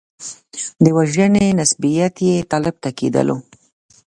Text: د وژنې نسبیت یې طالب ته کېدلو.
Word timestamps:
د 0.83 0.85
وژنې 0.97 1.47
نسبیت 1.59 2.15
یې 2.27 2.35
طالب 2.51 2.75
ته 2.83 2.89
کېدلو. 2.99 3.37